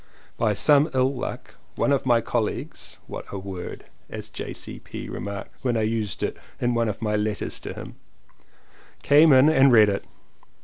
By 0.35 0.55
some 0.55 0.89
ill 0.95 1.13
luck 1.13 1.57
one 1.75 1.91
of 1.91 2.07
my 2.07 2.21
colleagues 2.21 2.97
(what 3.05 3.23
a 3.31 3.37
word! 3.37 3.83
as 4.09 4.31
J.C.P. 4.31 5.09
remarked 5.09 5.51
when 5.61 5.77
I 5.77 5.83
used 5.83 6.23
it 6.23 6.37
in 6.59 6.73
one 6.73 6.89
of 6.89 7.03
my 7.03 7.15
letters 7.15 7.59
to 7.59 7.73
him) 7.75 7.97
came 9.03 9.31
in 9.31 9.47
and 9.47 9.71
read 9.71 9.89
it. 9.89 10.05